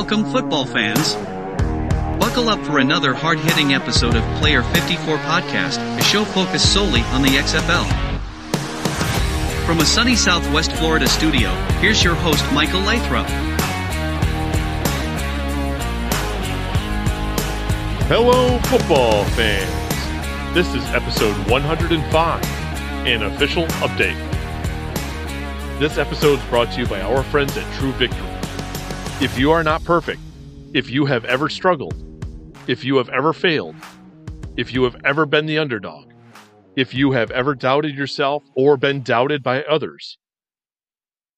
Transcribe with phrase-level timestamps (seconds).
[0.00, 1.16] Welcome, football fans.
[2.20, 7.00] Buckle up for another hard hitting episode of Player 54 Podcast, a show focused solely
[7.10, 7.84] on the XFL.
[9.66, 11.50] From a sunny Southwest Florida studio,
[11.80, 13.26] here's your host, Michael Lathrop.
[18.06, 20.54] Hello, football fans.
[20.54, 22.44] This is episode 105,
[23.04, 24.16] an official update.
[25.80, 28.17] This episode is brought to you by our friends at True Victory.
[29.20, 30.20] If you are not perfect,
[30.72, 31.92] if you have ever struggled,
[32.68, 33.74] if you have ever failed,
[34.56, 36.12] if you have ever been the underdog,
[36.76, 40.18] if you have ever doubted yourself or been doubted by others,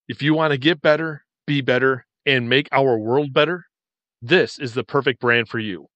[0.09, 3.65] if you want to get better, be better, and make our world better,
[4.21, 5.87] this is the perfect brand for you.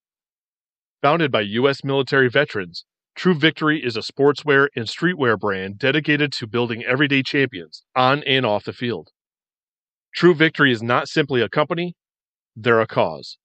[1.02, 1.84] Founded by U.S.
[1.84, 7.82] military veterans, True Victory is a sportswear and streetwear brand dedicated to building everyday champions
[7.94, 9.10] on and off the field.
[10.14, 11.96] True Victory is not simply a company,
[12.54, 13.36] they're a cause.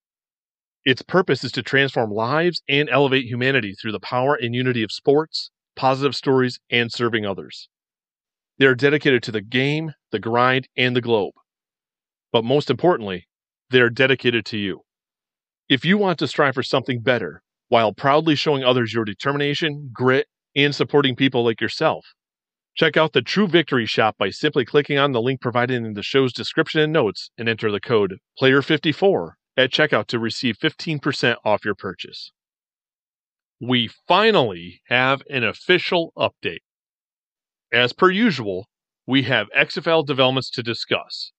[0.86, 4.92] Its purpose is to transform lives and elevate humanity through the power and unity of
[4.92, 7.70] sports, positive stories, and serving others.
[8.60, 11.34] They are dedicated to the game, the grind, and the globe.
[12.32, 13.28] But most importantly,
[13.72, 14.82] they are dedicated to you.
[15.70, 20.28] If you want to strive for something better while proudly showing others your determination, grit,
[20.56, 22.06] and supporting people like yourself,
[22.80, 26.02] Check out the True Victory shop by simply clicking on the link provided in the
[26.02, 31.66] show's description and notes and enter the code PLAYER54 at checkout to receive 15% off
[31.66, 32.32] your purchase.
[33.60, 36.62] We finally have an official update.
[37.74, 38.70] As per usual,
[39.06, 41.34] we have XFL developments to discuss.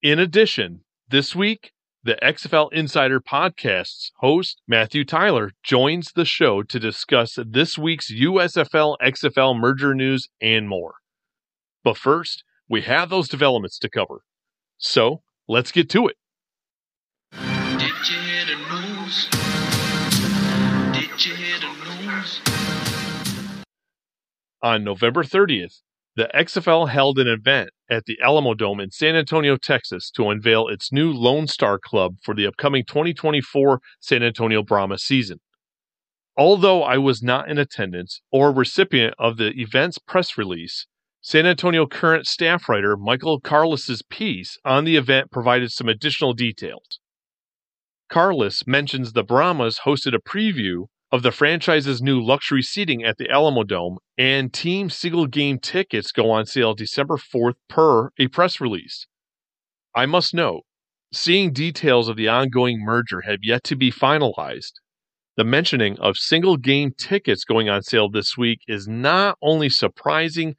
[0.00, 1.72] In addition, this week
[2.04, 8.98] the XFL Insider Podcast's host, Matthew Tyler, joins the show to discuss this week's USFL
[9.02, 10.96] XFL merger news and more.
[11.82, 14.20] But first, we have those developments to cover.
[14.76, 16.16] So let's get to it.
[17.32, 19.28] Did you hear the news?
[20.92, 21.72] Did you hear the
[22.02, 22.40] news?
[24.62, 25.80] On November 30th,
[26.16, 30.92] the XFL held an event at the Alamodome in San Antonio, Texas to unveil its
[30.92, 35.40] new Lone Star Club for the upcoming 2024 San Antonio Brahma season.
[36.36, 40.86] Although I was not in attendance or recipient of the event's press release,
[41.20, 47.00] San Antonio current staff writer Michael Karlis's piece on the event provided some additional details.
[48.10, 53.28] Karlis mentions the Brahmas hosted a preview of the franchise's new luxury seating at the
[53.28, 59.06] Alamodome, and team single game tickets go on sale December 4th per a press release.
[59.94, 60.62] I must note,
[61.12, 64.72] seeing details of the ongoing merger have yet to be finalized.
[65.36, 70.56] The mentioning of single game tickets going on sale this week is not only surprising,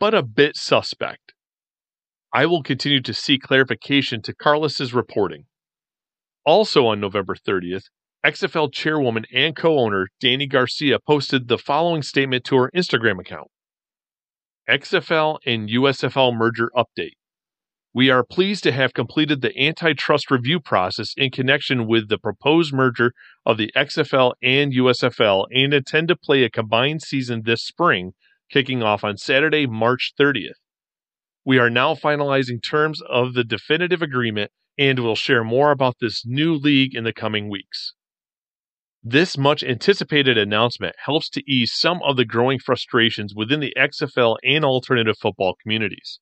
[0.00, 1.34] but a bit suspect.
[2.32, 5.44] I will continue to seek clarification to Karlis's reporting.
[6.46, 7.90] Also on November 30th,
[8.26, 13.48] XFL chairwoman and co owner Dany Garcia posted the following statement to her Instagram account
[14.68, 17.12] XFL and USFL merger update.
[17.94, 22.74] We are pleased to have completed the antitrust review process in connection with the proposed
[22.74, 23.12] merger
[23.46, 28.12] of the XFL and USFL and intend to play a combined season this spring,
[28.50, 30.58] kicking off on Saturday, March 30th.
[31.44, 36.26] We are now finalizing terms of the definitive agreement and will share more about this
[36.26, 37.94] new league in the coming weeks.
[39.02, 44.36] This much anticipated announcement helps to ease some of the growing frustrations within the XFL
[44.42, 46.18] and alternative football communities.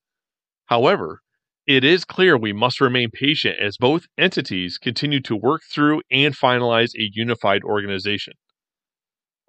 [0.67, 1.23] However,
[1.67, 6.37] it is clear we must remain patient as both entities continue to work through and
[6.37, 8.35] finalize a unified organization.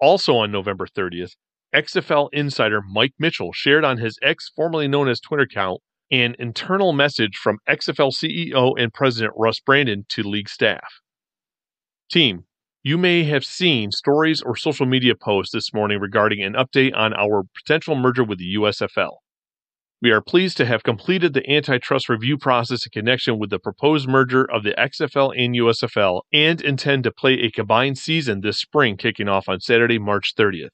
[0.00, 1.36] Also on November 30th,
[1.74, 5.80] XFL insider Mike Mitchell shared on his X formerly known as Twitter account
[6.10, 11.02] an internal message from XFL CEO and President Russ Brandon to league staff.
[12.10, 12.46] Team,
[12.82, 17.12] you may have seen stories or social media posts this morning regarding an update on
[17.14, 19.16] our potential merger with the USFL.
[20.00, 24.08] We are pleased to have completed the antitrust review process in connection with the proposed
[24.08, 28.96] merger of the XFL and USFL and intend to play a combined season this spring
[28.96, 30.68] kicking off on Saturday, March 30th.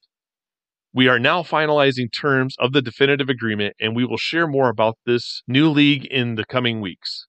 [0.92, 4.98] We are now finalizing terms of the definitive agreement and we will share more about
[5.06, 7.26] this new league in the coming weeks.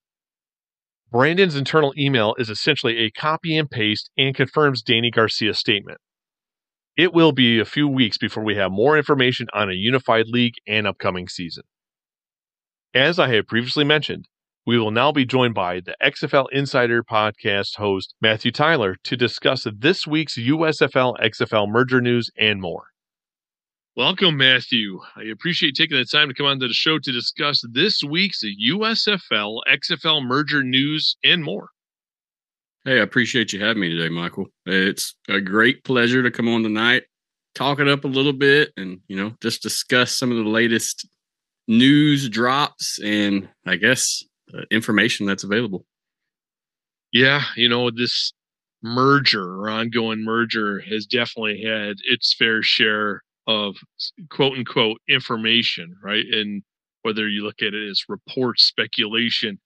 [1.12, 6.00] Brandon's internal email is essentially a copy and paste and confirms Dany Garcia's statement.
[6.98, 10.56] It will be a few weeks before we have more information on a unified league
[10.68, 11.64] and upcoming season.
[12.94, 14.28] As I have previously mentioned,
[14.66, 19.68] we will now be joined by the XFL Insider podcast host Matthew Tyler to discuss
[19.78, 22.88] this week's USFL XFL merger news and more.
[23.98, 25.00] Welcome, Matthew.
[25.16, 28.44] I appreciate taking the time to come on to the show to discuss this week's
[28.44, 31.70] USFL XFL merger news and more.
[32.84, 34.48] Hey, I appreciate you having me today, Michael.
[34.66, 37.04] It's a great pleasure to come on tonight,
[37.54, 41.08] talk it up a little bit, and you know, just discuss some of the latest
[41.70, 45.86] news drops and I guess uh, information that's available.
[47.14, 48.34] Yeah, you know, this
[48.84, 53.76] merger or ongoing merger has definitely had its fair share of
[54.30, 56.26] quote unquote information, right?
[56.32, 56.64] And
[57.02, 59.60] whether you look at it as reports, speculation,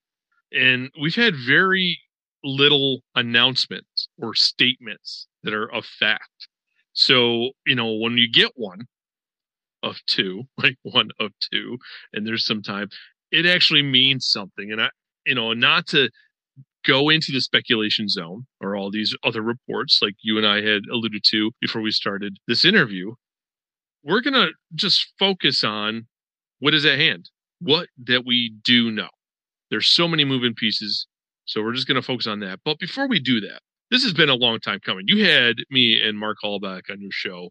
[0.52, 2.00] and we've had very
[2.44, 6.48] little announcements or statements that are of fact.
[6.94, 8.88] So, you know, when you get one
[9.84, 11.78] of two, like one of two,
[12.14, 12.90] and there's some time,
[13.32, 14.72] it actually means something.
[14.72, 14.90] And I,
[15.26, 16.10] you know, not to
[16.86, 20.84] go into the speculation zone or all these other reports like you and I had
[20.92, 23.14] alluded to before we started this interview,
[24.04, 26.08] we're going to just focus on
[26.60, 27.30] what is at hand,
[27.60, 29.10] what that we do know.
[29.70, 31.08] There's so many moving pieces.
[31.46, 32.60] So we're just going to focus on that.
[32.64, 33.62] But before we do that,
[33.92, 35.06] this has been a long time coming.
[35.08, 37.50] You had me and Mark Hallback on your show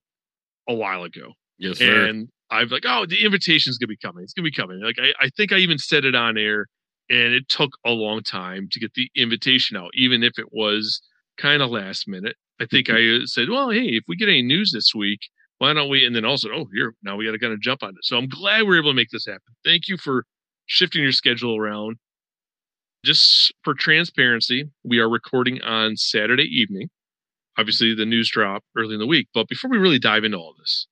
[0.68, 1.32] a while ago.
[1.58, 2.06] Yes, sir.
[2.06, 4.22] And I've like, oh, the invitation's gonna be coming.
[4.22, 4.80] It's gonna be coming.
[4.80, 6.66] Like I, I think I even said it on air,
[7.10, 11.00] and it took a long time to get the invitation out, even if it was
[11.36, 12.36] kind of last minute.
[12.60, 13.22] I think Mm-hmm.
[13.22, 15.20] I said, well, hey, if we get any news this week,
[15.58, 16.06] why don't we?
[16.06, 18.04] And then also, oh, here now we got to kind of jump on it.
[18.04, 19.54] So I'm glad we are able to make this happen.
[19.64, 20.24] Thank you for
[20.66, 21.96] shifting your schedule around.
[23.04, 26.88] Just for transparency, we are recording on Saturday evening.
[27.56, 29.28] Obviously, the news drop early in the week.
[29.34, 30.86] But before we really dive into all this,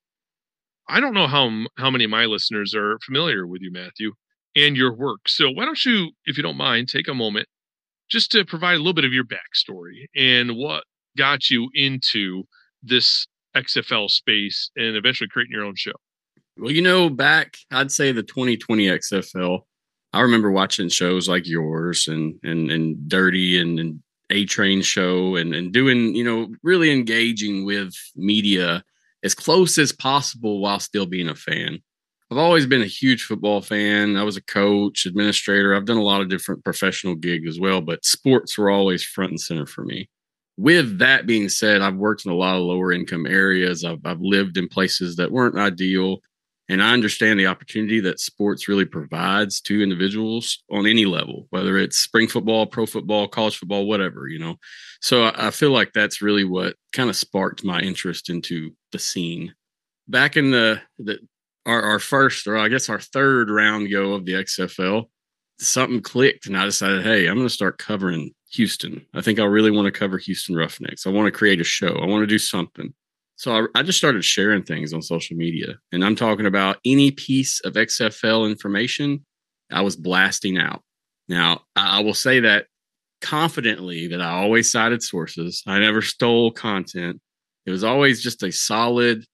[0.89, 4.13] I don't know how how many of my listeners are familiar with you, Matthew,
[4.55, 5.29] and your work.
[5.29, 7.47] So why don't you, if you don't mind, take a moment
[8.09, 10.85] just to provide a little bit of your backstory and what
[11.17, 12.45] got you into
[12.83, 15.93] this XFL space and eventually creating your own show.
[16.59, 19.61] Well, you know, back I'd say the 2020 XFL.
[20.13, 25.37] I remember watching shows like yours and and and Dirty and, and A Train show
[25.37, 28.83] and and doing you know really engaging with media
[29.23, 31.81] as close as possible while still being a fan.
[32.31, 34.17] I've always been a huge football fan.
[34.17, 35.75] I was a coach, administrator.
[35.75, 39.31] I've done a lot of different professional gigs as well, but sports were always front
[39.31, 40.09] and center for me.
[40.57, 43.85] With that being said, I've worked in a lot of lower income areas.
[43.85, 46.19] I've, I've lived in places that weren't ideal.
[46.69, 51.79] And I understand the opportunity that sports really provides to individuals on any level, whether
[51.79, 54.57] it's spring football, pro football, college football, whatever, you know.
[55.01, 58.99] So I, I feel like that's really what kind of sparked my interest into the
[58.99, 59.55] scene.
[60.09, 61.19] Back in the, the
[61.67, 65.07] our, our first, or I guess our third round go of the XFL,
[65.59, 69.05] something clicked and I decided, hey, I'm going to start covering Houston.
[69.15, 71.07] I think I really want to cover Houston Roughnecks.
[71.07, 71.97] I want to create a show.
[71.97, 72.93] I want to do something.
[73.37, 77.11] So I, I just started sharing things on social media, and I'm talking about any
[77.11, 79.27] piece of XFL information
[79.71, 80.83] I was blasting out.
[81.29, 82.67] Now I, I will say that
[83.21, 85.63] confidently that I always cited sources.
[85.67, 87.21] I never stole content.
[87.67, 89.25] It was always just a solid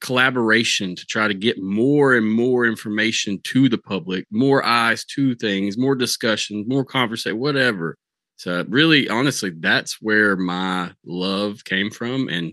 [0.00, 5.34] collaboration to try to get more and more information to the public, more eyes to
[5.34, 7.96] things, more discussion, more conversation, whatever.
[8.36, 12.28] So really, honestly, that's where my love came from.
[12.28, 12.52] And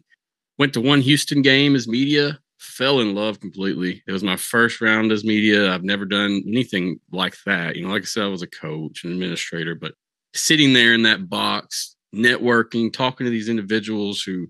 [0.58, 4.02] went to one Houston game as media, fell in love completely.
[4.08, 5.72] It was my first round as media.
[5.72, 7.76] I've never done anything like that.
[7.76, 9.94] You know, like I said, I was a coach and administrator, but
[10.34, 14.48] sitting there in that box, networking, talking to these individuals who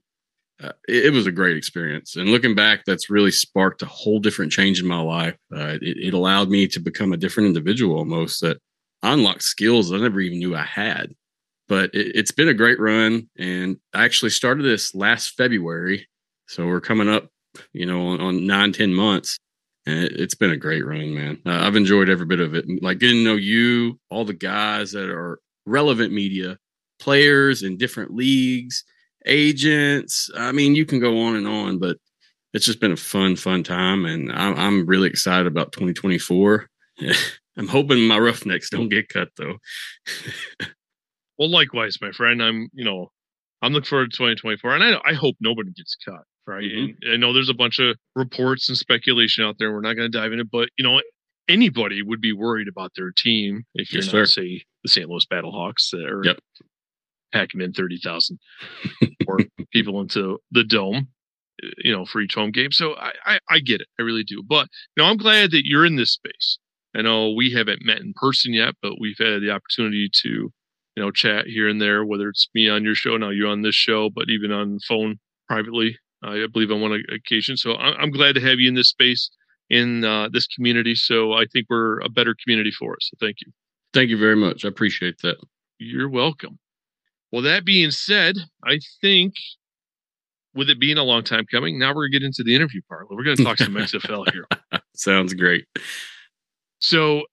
[0.61, 2.15] uh, it, it, was a great experience.
[2.15, 5.35] And looking back, that's really sparked a whole different change in my life.
[5.53, 8.57] Uh, it, it, allowed me to become a different individual almost that
[9.01, 11.13] unlocked skills I never even knew I had.
[11.67, 13.29] But it, it's been a great run.
[13.37, 16.07] And I actually started this last February.
[16.47, 17.29] So we're coming up,
[17.73, 19.39] you know, on, on nine, 10 months.
[19.85, 21.39] And it, has been a great run, man.
[21.45, 22.65] Uh, I've enjoyed every bit of it.
[22.81, 26.57] Like getting to know you, all the guys that are relevant media,
[26.99, 28.85] players in different leagues
[29.25, 30.29] agents.
[30.35, 31.97] I mean, you can go on and on, but
[32.53, 36.69] it's just been a fun, fun time, and I'm, I'm really excited about 2024.
[37.57, 39.57] I'm hoping my roughnecks don't get cut though.
[41.37, 42.41] well, likewise, my friend.
[42.41, 43.11] I'm, you know,
[43.61, 46.23] I'm looking forward to 2024, and I, I hope nobody gets cut.
[46.45, 46.63] Right?
[46.63, 47.13] Mm-hmm.
[47.13, 49.71] I know there's a bunch of reports and speculation out there.
[49.71, 50.99] We're not going to dive in it, but you know,
[51.47, 54.41] anybody would be worried about their team if you're yes, not, sir.
[54.41, 55.09] say, the St.
[55.09, 56.39] Louis Battlehawks or yep
[57.33, 58.39] packing in 30,000
[59.27, 59.39] or
[59.71, 61.07] people into the dome,
[61.77, 62.71] you know, for each home game.
[62.71, 63.87] So I, I, I, get it.
[63.99, 64.43] I really do.
[64.47, 66.57] But you know, I'm glad that you're in this space.
[66.95, 71.03] I know we haven't met in person yet, but we've had the opportunity to, you
[71.03, 73.75] know, chat here and there, whether it's me on your show, now you're on this
[73.75, 77.57] show, but even on phone privately, I believe on one occasion.
[77.57, 79.29] So I'm glad to have you in this space
[79.69, 80.93] in uh, this community.
[80.95, 83.09] So I think we're a better community for us.
[83.09, 83.51] So thank you.
[83.93, 84.65] Thank you very much.
[84.65, 85.37] I appreciate that.
[85.79, 86.59] You're welcome.
[87.33, 89.33] Well, that being said, I think
[90.53, 93.07] with it being a long time coming, now we're gonna get into the interview part.
[93.09, 94.45] We're gonna talk some XFL here.
[94.93, 95.65] Sounds great.
[96.77, 97.23] So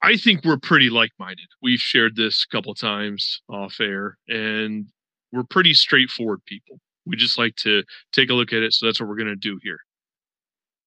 [0.00, 1.44] I think we're pretty like-minded.
[1.60, 4.86] We've shared this a couple times off air, and
[5.32, 6.80] we're pretty straightforward people.
[7.04, 7.82] We just like to
[8.14, 8.72] take a look at it.
[8.72, 9.80] So that's what we're gonna do here.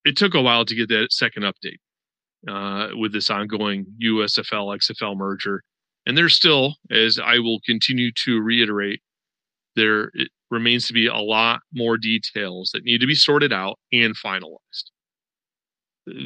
[0.06, 1.78] It took a while to get that second update
[2.48, 5.62] uh, with this ongoing USFL XFL merger.
[6.08, 9.02] And there's still, as I will continue to reiterate,
[9.76, 10.10] there
[10.50, 14.92] remains to be a lot more details that need to be sorted out and finalized.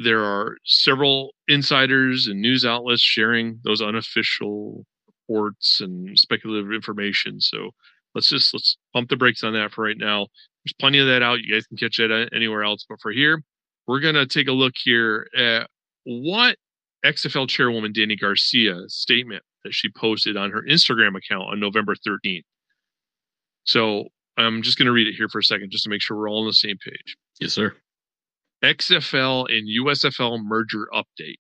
[0.04, 7.42] There are several insiders and news outlets sharing those unofficial reports and speculative information.
[7.42, 7.72] So
[8.14, 10.28] let's just let's pump the brakes on that for right now.
[10.64, 11.40] There's plenty of that out.
[11.42, 12.86] You guys can catch it anywhere else.
[12.88, 13.42] But for here,
[13.88, 15.68] we're gonna take a look here at
[16.04, 16.58] what
[17.04, 22.44] XFL chairwoman Dany Garcia's statement that she posted on her Instagram account on November 13th.
[23.64, 24.06] So
[24.38, 26.30] I'm just going to read it here for a second just to make sure we're
[26.30, 27.18] all on the same page.
[27.40, 27.76] Yes, sir.
[28.64, 31.38] XFL and USFL merger update.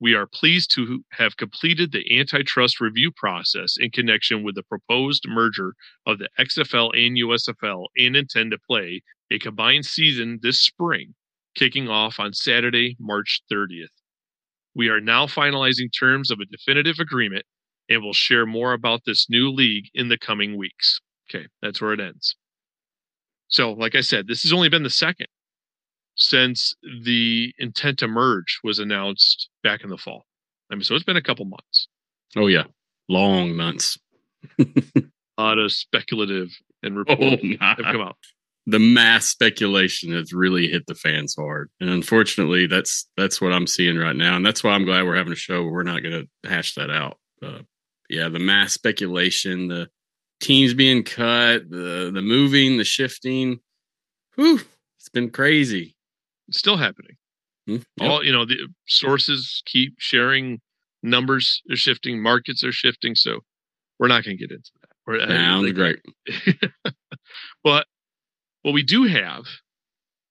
[0.00, 5.24] We are pleased to have completed the antitrust review process in connection with the proposed
[5.26, 5.74] merger
[6.06, 11.14] of the XFL and USFL and intend to play a combined season this spring,
[11.56, 13.88] kicking off on Saturday, March 30th.
[14.78, 17.44] We are now finalizing terms of a definitive agreement
[17.88, 21.00] and we'll share more about this new league in the coming weeks.
[21.28, 22.36] Okay, that's where it ends.
[23.48, 25.26] So, like I said, this has only been the second
[26.14, 30.26] since the intent to merge was announced back in the fall.
[30.70, 31.88] I mean, so it's been a couple months.
[32.36, 32.64] Oh, yeah,
[33.08, 33.98] long months.
[34.60, 35.02] a
[35.36, 36.50] lot of speculative
[36.84, 38.16] and reports oh, have come out
[38.68, 41.70] the mass speculation has really hit the fans hard.
[41.80, 44.36] And unfortunately that's that's what i'm seeing right now.
[44.36, 46.74] And that's why i'm glad we're having a show where we're not going to hash
[46.74, 47.18] that out.
[47.42, 47.60] Uh,
[48.10, 49.88] yeah the mass speculation the
[50.40, 53.58] teams being cut the the moving the shifting.
[54.36, 54.60] Whew,
[54.98, 55.96] it's been crazy.
[56.48, 57.16] It's still happening.
[57.66, 60.60] Hmm all you know the sources keep sharing
[61.02, 63.40] numbers are shifting markets are shifting so
[63.98, 65.28] we're not going to get into that.
[65.28, 66.00] Sounds great.
[67.64, 67.86] but
[68.62, 69.44] what we do have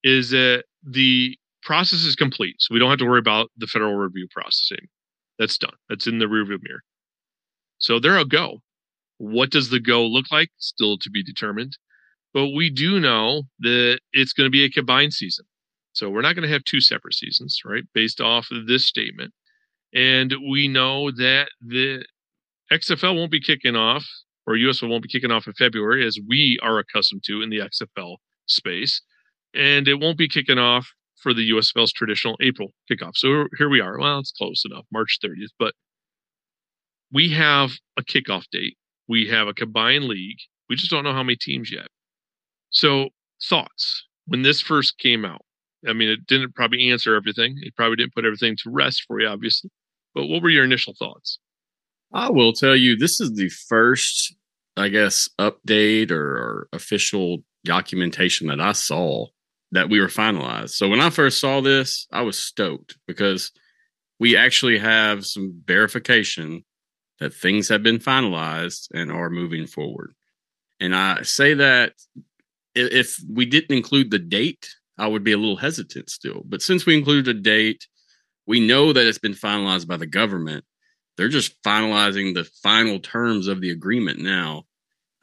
[0.04, 2.56] is that the process is complete.
[2.58, 4.86] So we don't have to worry about the federal review processing.
[5.38, 5.74] That's done.
[5.88, 6.82] That's in the rearview mirror.
[7.78, 8.60] So there a go.
[9.18, 10.50] What does the go look like?
[10.58, 11.76] Still to be determined.
[12.34, 15.44] But we do know that it's going to be a combined season.
[15.92, 17.84] So we're not going to have two separate seasons, right?
[17.94, 19.32] Based off of this statement.
[19.94, 22.04] And we know that the
[22.70, 24.06] XFL won't be kicking off,
[24.48, 27.58] or USFL won't be kicking off in February, as we are accustomed to in the
[27.58, 29.02] XFL space,
[29.54, 30.88] and it won't be kicking off
[31.22, 33.12] for the USFL's traditional April kickoff.
[33.14, 33.98] So here we are.
[33.98, 35.74] Well, it's close enough, March 30th, but
[37.12, 38.78] we have a kickoff date.
[39.06, 40.38] We have a combined league.
[40.70, 41.88] We just don't know how many teams yet.
[42.70, 43.10] So,
[43.42, 45.42] thoughts when this first came out?
[45.86, 47.56] I mean, it didn't probably answer everything.
[47.60, 49.70] It probably didn't put everything to rest for you, obviously.
[50.14, 51.38] But what were your initial thoughts?
[52.12, 54.34] I will tell you, this is the first,
[54.78, 59.26] I guess, update or, or official documentation that I saw
[59.72, 60.70] that we were finalized.
[60.70, 63.52] So when I first saw this, I was stoked because
[64.18, 66.64] we actually have some verification
[67.18, 70.14] that things have been finalized and are moving forward.
[70.80, 71.94] And I say that
[72.74, 76.42] if we didn't include the date, I would be a little hesitant still.
[76.44, 77.86] But since we included a date,
[78.46, 80.64] we know that it's been finalized by the government.
[81.16, 84.64] They're just finalizing the final terms of the agreement now.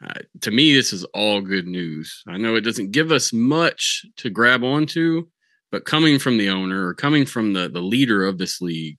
[0.05, 2.21] Uh, to me, this is all good news.
[2.27, 5.27] I know it doesn't give us much to grab onto,
[5.71, 8.97] but coming from the owner or coming from the, the leader of this league,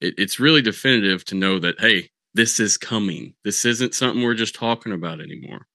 [0.00, 3.34] it, it's really definitive to know that, hey, this is coming.
[3.44, 5.66] This isn't something we're just talking about anymore.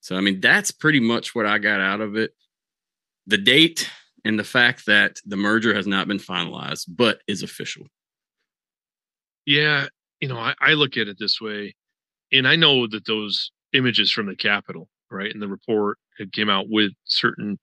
[0.00, 2.32] So, I mean, that's pretty much what I got out of it.
[3.26, 3.90] The date
[4.24, 7.86] and the fact that the merger has not been finalized, but is official.
[9.44, 9.88] Yeah.
[10.20, 11.74] You know, I, I look at it this way,
[12.32, 15.32] and I know that those images from the Capitol, right?
[15.32, 17.58] And the report it came out with certain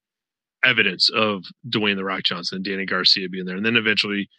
[0.64, 3.56] evidence of Dwayne the Rock Johnson and Dany Garcia being there.
[3.56, 4.30] And then eventually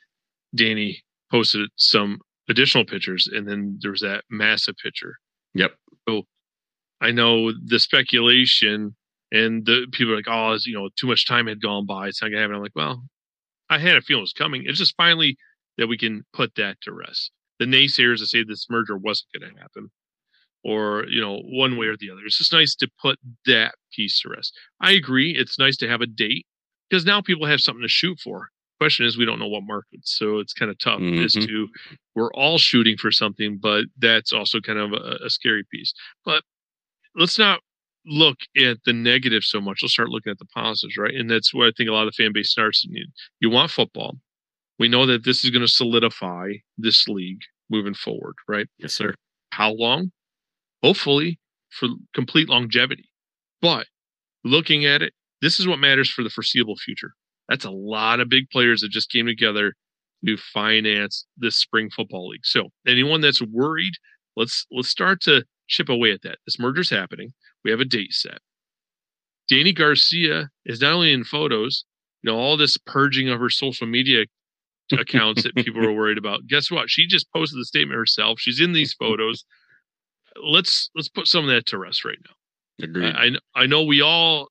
[0.57, 0.99] Dany
[1.31, 5.17] posted some additional pictures and then there was that massive picture.
[5.55, 5.73] Yep.
[6.09, 6.23] So
[7.00, 8.95] I know the speculation
[9.33, 12.09] and the people are like, oh, you know, too much time had gone by.
[12.09, 12.57] It's not gonna happen.
[12.57, 13.02] I'm like, well,
[13.71, 14.64] I had a feeling it was coming.
[14.67, 15.37] It's just finally
[15.79, 17.31] that we can put that to rest.
[17.59, 19.91] The naysayers that say this merger wasn't going to happen
[20.64, 24.21] or you know one way or the other it's just nice to put that piece
[24.21, 26.47] to rest i agree it's nice to have a date
[26.88, 30.19] because now people have something to shoot for question is we don't know what markets,
[30.19, 31.25] so it's kind of tough Mhm.
[31.25, 31.69] as to
[32.16, 35.95] we're all shooting for something, but that's also kind of a, a scary piece.
[36.25, 36.42] But
[37.14, 37.61] let's not
[38.04, 39.83] look at the negative so much.
[39.83, 41.14] Let's start looking at the positives, right?
[41.14, 42.83] And that's where I think a lot of the fan base starts.
[42.83, 43.07] You,
[43.38, 44.19] you want football.
[44.81, 48.66] We know that this is going to solidify this league moving forward, right?
[48.78, 49.14] Yes, sir.
[49.50, 50.11] How long?
[50.82, 51.38] Hopefully
[51.70, 53.08] for complete longevity.
[53.60, 53.86] But
[54.44, 57.14] looking at it, this is what matters for the foreseeable future.
[57.48, 59.74] That's a lot of big players that just came together
[60.24, 62.44] to finance this spring football league.
[62.46, 63.94] So anyone that's worried,
[64.36, 66.38] let's let's start to chip away at that.
[66.46, 67.32] This merger's happening.
[67.64, 68.38] We have a date set.
[69.50, 71.84] Dany Garcia is not only in photos,
[72.22, 74.24] you know, all this purging of her social media
[74.92, 76.46] accounts that people were worried about.
[76.46, 76.88] Guess what?
[76.88, 78.38] She just posted the statement herself.
[78.40, 79.44] She's in these photos.
[80.42, 82.84] Let's let's put some of that to rest right now.
[82.84, 83.14] Agreed.
[83.14, 84.48] I, I know we all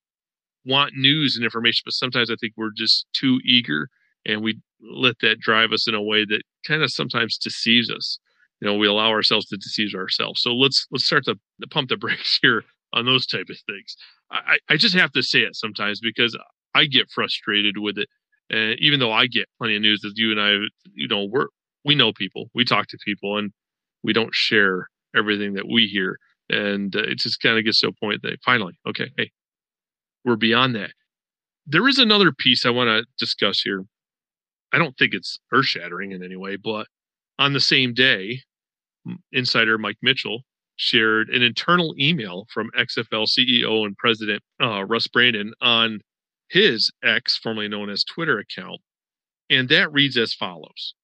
[0.64, 3.88] want news and information, but sometimes I think we're just too eager
[4.24, 8.18] and we let that drive us in a way that kind of sometimes deceives us.
[8.60, 10.40] You know, we allow ourselves to deceive ourselves.
[10.40, 12.62] So let's let's start to, to pump the brakes here
[12.92, 13.96] on those type of things.
[14.30, 16.36] I, I just have to say it sometimes because
[16.74, 18.08] I get frustrated with it.
[18.50, 20.52] And even though I get plenty of news as you and I,
[20.94, 21.46] you know, we're
[21.84, 23.52] we know people, we talk to people, and
[24.02, 26.18] we don't share everything that we hear.
[26.48, 29.30] And uh, it just kind of gets to a point that finally, okay, hey,
[30.24, 30.90] we're beyond that.
[31.66, 33.84] There is another piece I want to discuss here.
[34.72, 36.86] I don't think it's earth shattering in any way, but
[37.38, 38.40] on the same day,
[39.32, 40.42] insider Mike Mitchell
[40.76, 46.00] shared an internal email from XFL CEO and President uh, Russ Brandon on
[46.48, 48.80] his X, formerly known as Twitter account.
[49.48, 50.94] And that reads as follows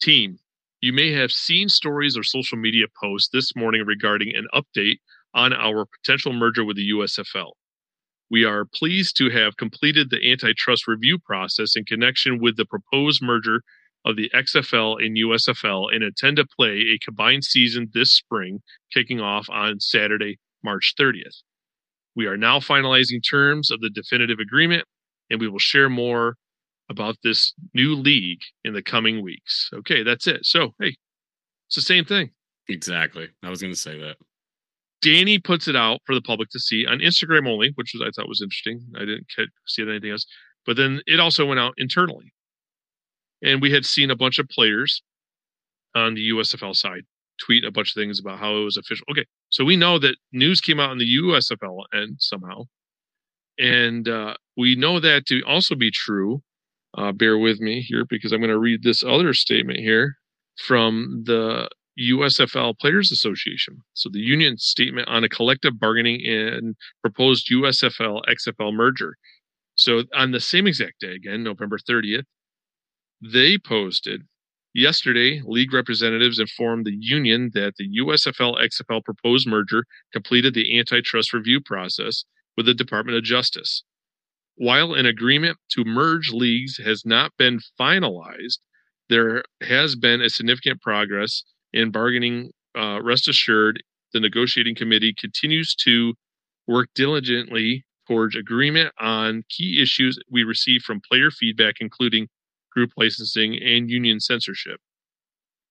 [0.00, 0.38] Team,
[0.80, 4.96] you may have seen stories or social media posts this morning regarding an update
[5.34, 7.52] on our potential merger with the USFL.
[8.30, 13.22] We are pleased to have completed the antitrust review process in connection with the proposed
[13.22, 13.62] merger
[14.04, 18.60] of the XFL and USFL and intend to play a combined season this spring,
[18.92, 21.42] kicking off on Saturday, March 30th.
[22.14, 24.84] We are now finalizing terms of the definitive agreement,
[25.30, 26.36] and we will share more
[26.88, 29.70] about this new league in the coming weeks.
[29.74, 30.44] Okay, that's it.
[30.44, 30.96] So, hey,
[31.68, 32.30] it's the same thing.
[32.68, 33.28] Exactly.
[33.42, 34.16] I was going to say that.
[35.04, 38.10] Dany puts it out for the public to see on Instagram only, which was I
[38.10, 38.80] thought was interesting.
[38.96, 39.26] I didn't
[39.66, 40.26] see it anything else.
[40.64, 42.32] But then it also went out internally.
[43.42, 45.02] And we had seen a bunch of players
[45.94, 47.02] on the USFL side
[47.44, 49.04] tweet a bunch of things about how it was official.
[49.10, 52.64] Okay, so we know that news came out on the USFL and somehow.
[53.58, 56.42] And uh, we know that to also be true.
[56.96, 60.16] Uh, bear with me here because I'm going to read this other statement here
[60.58, 61.68] from the
[62.00, 63.82] USFL Players Association.
[63.94, 69.16] So the union statement on a collective bargaining and proposed USFL XFL merger.
[69.74, 72.24] So on the same exact day, again, November 30th,
[73.22, 74.22] they posted
[74.74, 81.32] yesterday, league representatives informed the union that the USFL XFL proposed merger completed the antitrust
[81.32, 82.24] review process
[82.56, 83.82] with the Department of Justice.
[84.56, 88.58] While an agreement to merge leagues has not been finalized,
[89.08, 92.50] there has been a significant progress in bargaining.
[92.76, 96.14] Uh, rest assured, the negotiating committee continues to
[96.66, 102.28] work diligently towards agreement on key issues we receive from player feedback, including
[102.72, 104.80] group licensing and union censorship.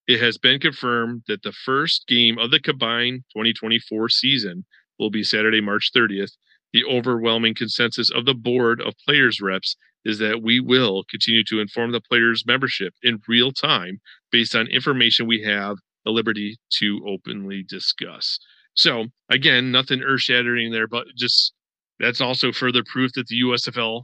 [0.07, 4.65] It has been confirmed that the first game of the combined 2024 season
[4.99, 6.33] will be Saturday, March 30th.
[6.75, 11.61] The overwhelming consensus of the board of players reps is that we will continue to
[11.61, 16.99] inform the players membership in real time based on information we have the liberty to
[17.07, 18.39] openly discuss.
[18.73, 21.53] So again, nothing earth shattering there, but just
[21.97, 24.03] that's also further proof that the USFL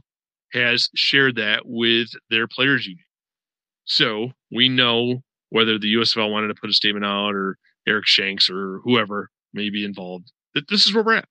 [0.54, 3.04] has shared that with their players union.
[3.84, 8.48] So we know whether the USFL wanted to put a statement out or Eric Shanks
[8.48, 11.28] or whoever may be involved, that this is where we're at.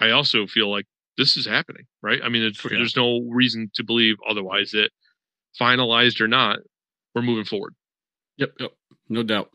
[0.00, 0.86] I also feel like
[1.16, 2.20] this is happening, right?
[2.24, 2.68] I mean, yeah.
[2.70, 4.90] there's no reason to believe otherwise that
[5.60, 6.58] finalized or not,
[7.14, 7.74] we're moving forward.
[8.38, 8.70] Yep, yep,
[9.08, 9.50] no doubt.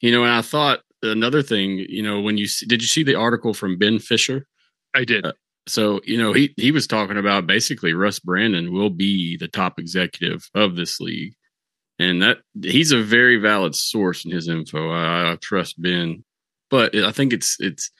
[0.00, 3.14] You know, and I thought another thing, you know, when you did you see the
[3.14, 4.46] article from Ben Fischer?
[4.94, 5.26] I did.
[5.26, 5.32] Uh,
[5.66, 9.78] so, you know, he he was talking about basically Russ Brandon will be the top
[9.78, 11.34] executive of this league.
[11.98, 14.90] And that he's a very valid source in his info.
[14.90, 16.24] I, I trust Ben.
[16.70, 17.90] But I think it's it's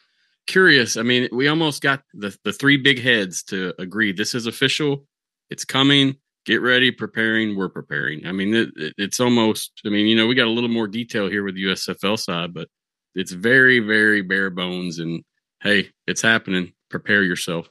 [0.46, 0.96] curious.
[0.96, 5.06] I mean, we almost got the the three big heads to agree this is official.
[5.50, 6.16] It's coming.
[6.44, 7.56] Get ready, preparing.
[7.56, 8.24] We're preparing.
[8.26, 9.80] I mean, it, it, it's almost.
[9.84, 12.54] I mean, you know, we got a little more detail here with the USFL side,
[12.54, 12.68] but
[13.14, 14.98] it's very, very bare bones.
[14.98, 15.24] And
[15.62, 16.72] hey, it's happening.
[16.88, 17.68] Prepare yourself.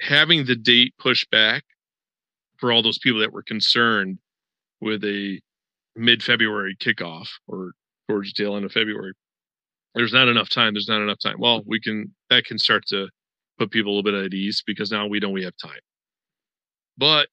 [0.00, 1.64] Having the date pushed back
[2.56, 4.18] for all those people that were concerned
[4.80, 5.40] with a
[5.96, 7.72] mid-February kickoff or
[8.08, 9.12] towards the tail end of February.
[9.94, 10.74] There's not enough time.
[10.74, 11.36] There's not enough time.
[11.38, 13.08] Well, we can that can start to
[13.58, 15.80] put people a little bit at ease because now we know we have time.
[16.98, 17.28] But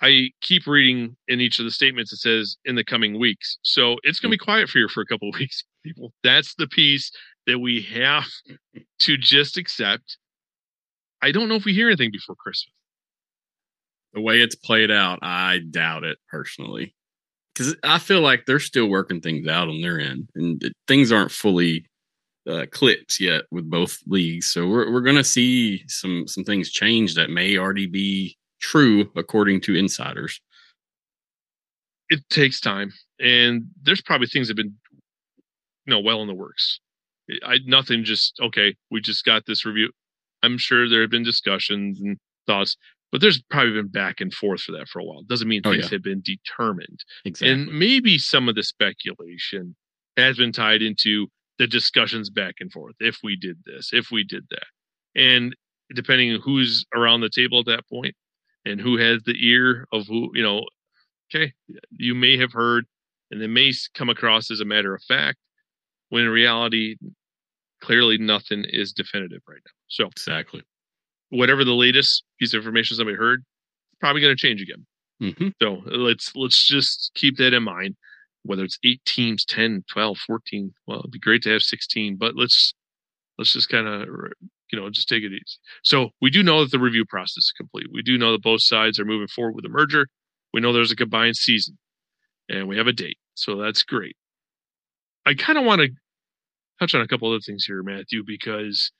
[0.00, 3.58] I keep reading in each of the statements it says in the coming weeks.
[3.62, 6.12] So it's going to be quiet for you for a couple of weeks, people.
[6.22, 7.10] That's the piece
[7.46, 8.26] that we have
[9.00, 10.18] to just accept.
[11.22, 12.72] I don't know if we hear anything before Christmas.
[14.12, 16.94] The way it's played out, I doubt it personally.
[17.56, 21.30] Because I feel like they're still working things out on their end, and things aren't
[21.30, 21.86] fully
[22.46, 24.46] uh, clips yet with both leagues.
[24.46, 29.10] So we're we're going to see some some things change that may already be true
[29.16, 30.38] according to insiders.
[32.10, 34.76] It takes time, and there's probably things that have been,
[35.86, 36.78] you know, well in the works.
[37.44, 38.76] I nothing just okay.
[38.90, 39.90] We just got this review.
[40.42, 42.76] I'm sure there have been discussions and thoughts,
[43.12, 45.22] but there's probably been back and forth for that for a while.
[45.22, 45.90] Doesn't mean Oh, things yeah.
[45.90, 47.00] have been determined.
[47.24, 47.52] Exactly.
[47.52, 49.76] And maybe some of the speculation
[50.16, 52.94] has been tied into the discussions back and forth.
[53.00, 54.66] If we did this, if we did that.
[55.14, 55.54] And
[55.94, 58.14] depending on who's around the table at that point
[58.64, 60.64] and who has the ear of who, you know,
[61.34, 61.52] okay,
[61.92, 62.86] you may have heard
[63.30, 65.38] and it may come across as a matter of fact
[66.08, 66.96] when in reality,
[67.80, 69.72] clearly nothing is definitive right now.
[69.88, 70.62] So exactly.
[71.30, 74.86] Whatever the latest piece of information somebody heard, it's probably going to change again.
[75.20, 77.96] hmm So let's let's just keep that in mind.
[78.42, 82.36] Whether it's eight teams, 10, 12, 14, well, it'd be great to have 16, but
[82.36, 82.74] let's
[83.38, 84.08] let's just kind of
[84.72, 85.58] you know just take it easy.
[85.82, 87.86] So we do know that the review process is complete.
[87.92, 90.06] We do know that both sides are moving forward with the merger.
[90.52, 91.76] We know there's a combined season,
[92.48, 94.16] and we have a date, so that's great.
[95.26, 95.88] I kind of want to
[96.78, 98.92] touch on a couple other things here, Matthew, because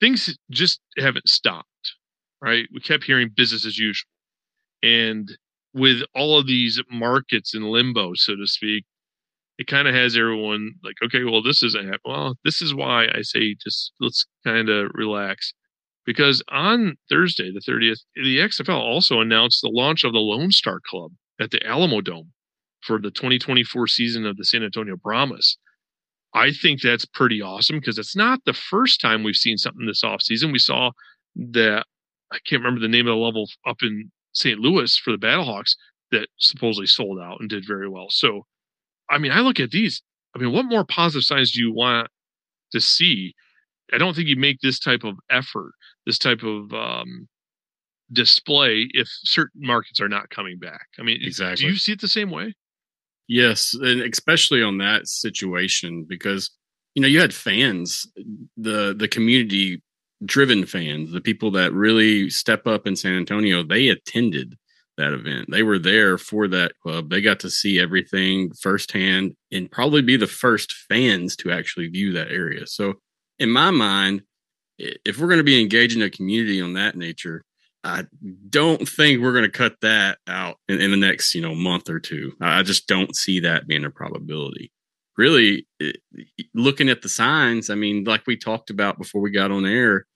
[0.00, 1.66] things just haven't stopped.
[2.40, 2.66] Right?
[2.72, 4.08] We kept hearing business as usual,
[4.82, 5.28] and
[5.74, 8.84] with all of these markets in limbo, so to speak,
[9.58, 12.00] it kind of has everyone like, okay, well, this isn't happening.
[12.04, 15.52] Well, this is why I say just let's kind of relax.
[16.06, 20.80] Because on Thursday, the 30th, the XFL also announced the launch of the Lone Star
[20.88, 22.28] Club at the Alamodome
[22.80, 25.58] for the 2024 season of the San Antonio Brahmas.
[26.34, 30.02] I think that's pretty awesome because it's not the first time we've seen something this
[30.04, 30.52] offseason.
[30.52, 30.90] We saw
[31.36, 31.86] that
[32.30, 34.58] I can't remember the name of the level up in St.
[34.58, 35.74] Louis for the Battlehawks
[36.10, 38.06] that supposedly sold out and did very well.
[38.10, 38.46] So,
[39.10, 40.02] I mean, I look at these.
[40.34, 42.08] I mean, what more positive signs do you want
[42.72, 43.34] to see?
[43.92, 45.72] I don't think you make this type of effort,
[46.04, 47.26] this type of um,
[48.12, 50.88] display, if certain markets are not coming back.
[50.98, 51.66] I mean, Exactly.
[51.66, 52.54] do you see it the same way?
[53.28, 56.50] Yes, and especially on that situation because
[56.94, 58.06] you know you had fans,
[58.56, 59.82] the the community
[60.24, 63.62] driven fans, the people that really step up in San Antonio.
[63.62, 64.56] They attended
[64.96, 65.48] that event.
[65.50, 67.10] They were there for that club.
[67.10, 72.12] They got to see everything firsthand and probably be the first fans to actually view
[72.14, 72.66] that area.
[72.66, 72.94] So,
[73.38, 74.22] in my mind,
[74.78, 77.44] if we're going to be engaging a community on that nature,
[77.84, 78.04] I
[78.50, 81.88] don't think we're going to cut that out in, in the next, you know, month
[81.88, 82.32] or two.
[82.40, 84.72] I just don't see that being a probability.
[85.16, 85.96] Really, it,
[86.54, 90.06] looking at the signs, I mean, like we talked about before we got on air,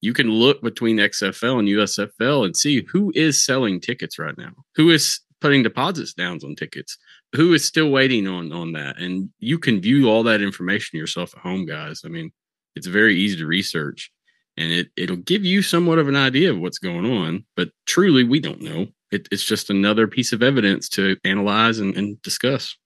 [0.00, 4.52] you can look between XFL and USFL and see who is selling tickets right now,
[4.74, 6.98] who is putting deposits down on tickets,
[7.32, 11.34] who is still waiting on on that, and you can view all that information yourself
[11.36, 12.02] at home, guys.
[12.04, 12.32] I mean,
[12.74, 14.10] it's very easy to research
[14.56, 17.44] and it it'll give you somewhat of an idea of what's going on.
[17.56, 18.88] But truly, we don't know.
[19.10, 22.76] It, it's just another piece of evidence to analyze and, and discuss.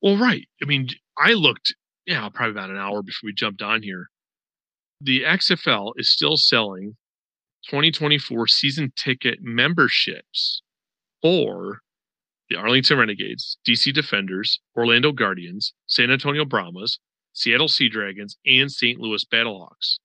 [0.00, 0.46] Well, right.
[0.62, 1.74] I mean, I looked,
[2.06, 4.08] yeah, probably about an hour before we jumped on here.
[5.00, 6.96] The XFL is still selling
[7.68, 10.62] 2024 season ticket memberships
[11.22, 11.80] for
[12.48, 16.98] the Arlington Renegades, DC Defenders, Orlando Guardians, San Antonio Brahmas,
[17.32, 18.98] Seattle Sea Dragons, and St.
[18.98, 19.98] Louis Battlehawks.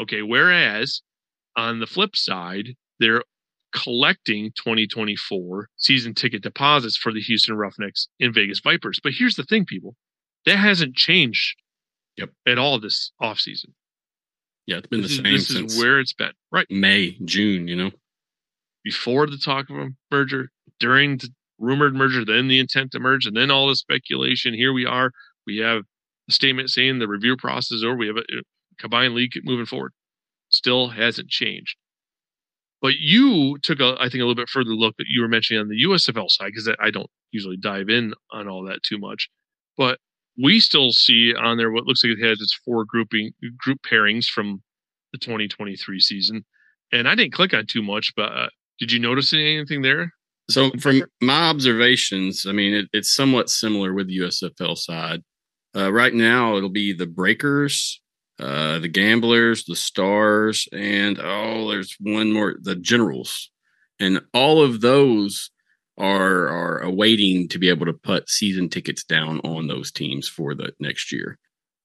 [0.00, 1.02] Okay, whereas
[1.56, 3.22] on the flip side, they're
[3.74, 9.00] collecting 2024 season ticket deposits for the Houston Roughnecks and Vegas Vipers.
[9.02, 9.94] But here's the thing, people,
[10.44, 11.56] that hasn't changed
[12.16, 12.30] Yep.
[12.46, 13.74] at all this offseason.
[14.66, 16.32] Yeah, it's been This, the is, same this since is where it's been.
[16.50, 16.66] Right.
[16.70, 17.68] May, June.
[17.68, 17.90] You know,
[18.84, 21.28] Before the talk of a merger, during the
[21.58, 24.54] rumored merger, then the intent to merge, and then all the speculation.
[24.54, 25.10] Here we are.
[25.46, 25.82] We have
[26.28, 27.96] a statement saying the review process is over.
[27.96, 28.22] We have a
[28.78, 29.92] combined league moving forward.
[30.48, 31.76] Still hasn't changed.
[32.82, 35.60] But you took a, I think, a little bit further look that you were mentioning
[35.60, 39.28] on the USFL side because I don't usually dive in on all that too much.
[39.76, 39.98] But
[40.42, 44.26] we still see on there what looks like it has its four grouping group pairings
[44.26, 44.62] from
[45.12, 46.44] the 2023 season.
[46.92, 50.10] And I didn't click on too much, but uh, Did you notice anything there?
[50.48, 55.22] So, from my observations, I mean, it, it's somewhat similar with the USFL side.
[55.74, 58.00] Uh, right now, it'll be the Breakers,
[58.38, 63.50] uh, the Gamblers, the Stars, and oh, there's one more, the Generals,
[63.98, 65.50] and all of those
[65.98, 70.54] are are awaiting to be able to put season tickets down on those teams for
[70.54, 71.38] the next year.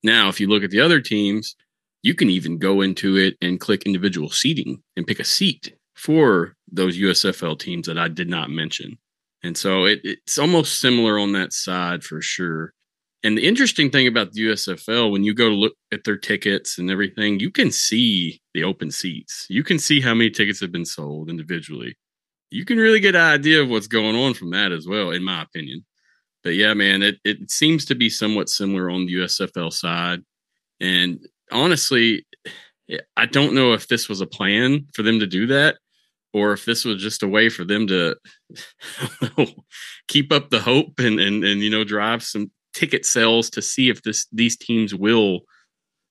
[0.03, 1.55] Now, if you look at the other teams,
[2.03, 6.55] you can even go into it and click individual seating and pick a seat for
[6.71, 8.97] those USFL teams that I did not mention.
[9.43, 12.73] And so it, it's almost similar on that side for sure.
[13.23, 16.79] And the interesting thing about the USFL, when you go to look at their tickets
[16.79, 19.45] and everything, you can see the open seats.
[19.49, 21.97] You can see how many tickets have been sold individually.
[22.49, 25.23] You can really get an idea of what's going on from that as well, in
[25.23, 25.85] my opinion.
[26.43, 30.21] But yeah, man, it, it seems to be somewhat similar on the USFL side.
[30.79, 31.19] And
[31.51, 32.25] honestly,
[33.15, 35.77] I don't know if this was a plan for them to do that
[36.33, 38.15] or if this was just a way for them to
[40.07, 43.89] keep up the hope and, and and you know drive some ticket sales to see
[43.89, 45.41] if this these teams will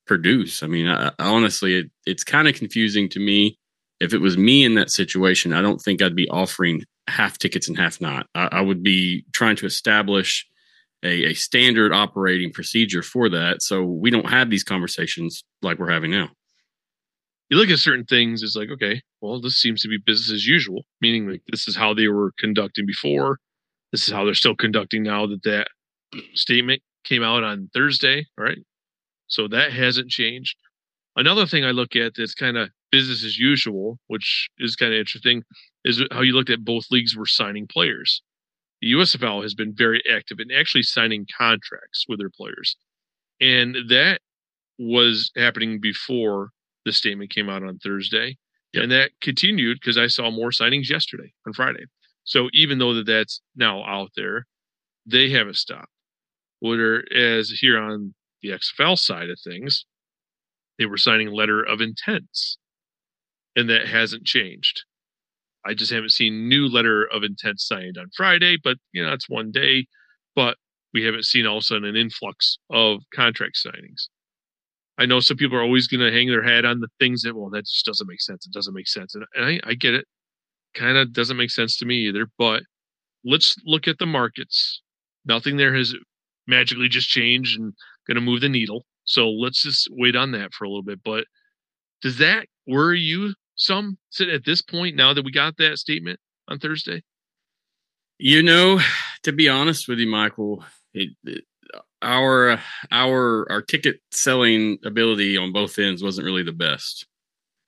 [0.06, 0.62] produce.
[0.62, 3.58] I mean, I, honestly, it, it's kind of confusing to me.
[4.00, 7.68] If it was me in that situation, I don't think I'd be offering half tickets
[7.68, 8.26] and half not.
[8.34, 10.46] I, I would be trying to establish
[11.02, 15.90] a, a standard operating procedure for that, so we don't have these conversations like we're
[15.90, 16.30] having now
[17.50, 20.46] you look at certain things, it's like, okay, well, this seems to be business as
[20.46, 23.38] usual, meaning like this is how they were conducting before.
[23.90, 25.66] This is how they're still conducting now that that
[26.34, 28.58] statement came out on Thursday, right?
[29.26, 30.56] So that hasn't changed.
[31.16, 34.98] Another thing I look at that's kind of business as usual, which is kind of
[34.98, 35.42] interesting,
[35.84, 38.22] is how you looked at both leagues were signing players.
[38.80, 42.76] The USFL has been very active in actually signing contracts with their players.
[43.40, 44.20] And that
[44.78, 46.50] was happening before
[46.84, 48.38] the statement came out on Thursday,
[48.72, 48.84] yep.
[48.84, 51.84] and that continued because I saw more signings yesterday on Friday.
[52.24, 54.46] So even though that that's now out there,
[55.06, 55.90] they haven't stopped.
[56.60, 59.84] Whereas here on the XFL side of things,
[60.78, 62.58] they were signing letter of intents,
[63.56, 64.84] and that hasn't changed.
[65.64, 69.28] I just haven't seen new letter of intent signed on Friday, but you know it's
[69.28, 69.86] one day.
[70.34, 70.56] But
[70.94, 74.08] we haven't seen all of a sudden an influx of contract signings.
[74.98, 77.34] I know some people are always going to hang their head on the things that,
[77.34, 78.46] well, that just doesn't make sense.
[78.46, 79.14] It doesn't make sense.
[79.14, 80.04] And I, I get it.
[80.74, 82.26] Kind of doesn't make sense to me either.
[82.38, 82.64] But
[83.24, 84.82] let's look at the markets.
[85.24, 85.94] Nothing there has
[86.50, 87.72] magically just change and
[88.06, 88.84] going to move the needle.
[89.04, 91.00] So let's just wait on that for a little bit.
[91.02, 91.24] But
[92.02, 96.58] does that worry you some at this point now that we got that statement on
[96.58, 97.02] Thursday?
[98.18, 98.80] You know,
[99.22, 101.44] to be honest with you, Michael, it, it,
[102.02, 102.60] our
[102.90, 107.06] our our ticket selling ability on both ends wasn't really the best.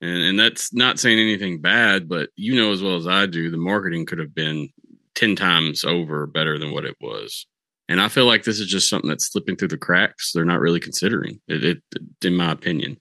[0.01, 3.51] And, and that's not saying anything bad, but you know as well as I do,
[3.51, 4.69] the marketing could have been
[5.15, 7.47] 10 times over better than what it was.
[7.89, 10.33] And I feel like this is just something that's slipping through the cracks.
[10.33, 11.83] They're not really considering it, it
[12.25, 12.99] in my opinion.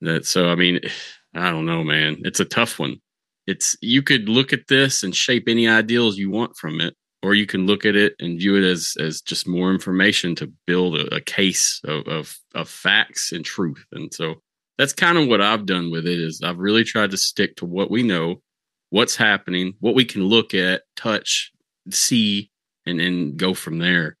[0.00, 0.80] That so I mean,
[1.34, 2.18] I don't know, man.
[2.24, 3.00] It's a tough one.
[3.46, 7.34] It's you could look at this and shape any ideals you want from it, or
[7.34, 10.96] you can look at it and view it as as just more information to build
[10.96, 13.84] a, a case of, of, of facts and truth.
[13.92, 14.36] And so
[14.78, 17.66] that's kind of what I've done with it is I've really tried to stick to
[17.66, 18.42] what we know,
[18.90, 21.52] what's happening, what we can look at, touch,
[21.90, 22.50] see,
[22.86, 24.16] and then go from there.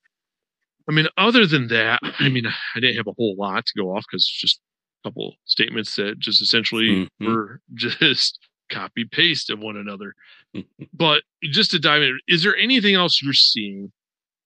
[0.88, 3.96] I mean, other than that, I mean, I didn't have a whole lot to go
[3.96, 4.60] off because just
[5.04, 6.88] a couple statements that just essentially
[7.20, 7.26] mm-hmm.
[7.26, 8.38] were just
[8.70, 10.14] copy paste of one another.
[10.92, 13.92] but just to dive in, is there anything else you're seeing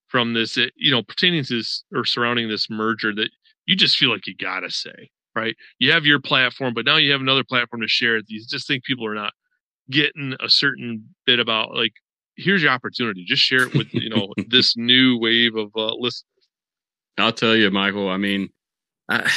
[0.09, 3.31] from this, that, you know, pertaining to this or surrounding this merger that
[3.67, 5.55] you just feel like you gotta say, right?
[5.79, 8.17] You have your platform, but now you have another platform to share.
[8.27, 9.35] You just think people are not
[9.91, 11.93] getting a certain bit about like,
[12.39, 13.25] here's your opportunity.
[13.25, 16.25] Just share it with, you know, this new wave of uh, listeners.
[17.19, 18.09] I'll tell you, Michael.
[18.09, 18.49] I mean,
[19.09, 19.31] I,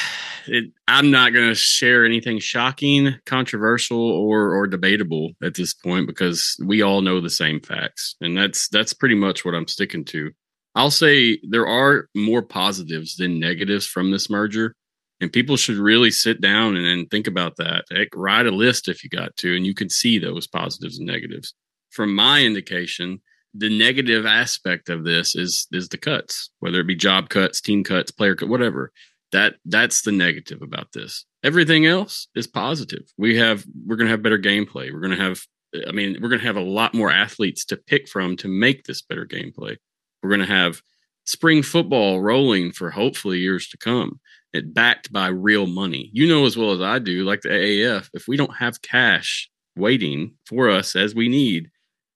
[0.47, 6.07] it, I'm not going to share anything shocking, controversial, or or debatable at this point
[6.07, 10.05] because we all know the same facts, and that's that's pretty much what I'm sticking
[10.05, 10.31] to.
[10.75, 14.75] I'll say there are more positives than negatives from this merger,
[15.19, 17.85] and people should really sit down and, and think about that.
[17.91, 21.07] Heck, write a list if you got to, and you can see those positives and
[21.07, 21.53] negatives.
[21.91, 23.21] From my indication,
[23.53, 27.83] the negative aspect of this is is the cuts, whether it be job cuts, team
[27.83, 28.91] cuts, player cut, whatever.
[29.31, 31.25] That that's the negative about this.
[31.43, 33.03] Everything else is positive.
[33.17, 34.91] We have we're going to have better gameplay.
[34.91, 35.41] We're going to have
[35.87, 38.85] i mean we're going to have a lot more athletes to pick from to make
[38.85, 39.77] this better gameplay.
[40.21, 40.81] We're going to have
[41.25, 44.19] spring football rolling for hopefully years to come
[44.53, 46.09] it backed by real money.
[46.13, 49.49] You know as well as i do like the aaf if we don't have cash
[49.75, 51.69] waiting for us as we need,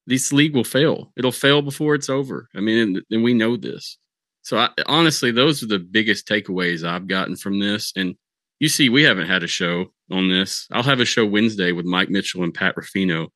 [0.08, 1.12] this league will fail.
[1.18, 2.50] It'll fail before it's over.
[2.56, 3.98] I mean, and, and we know this.
[4.44, 7.92] So I, honestly, those are the biggest takeaways I've gotten from this.
[7.96, 8.16] And
[8.60, 10.68] you see, we haven't had a show on this.
[10.72, 13.30] I'll have a show Wednesday with Mike Mitchell and Pat Ruffino,